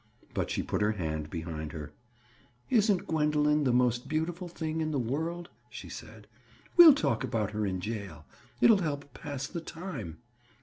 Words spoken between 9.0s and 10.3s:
pass the time."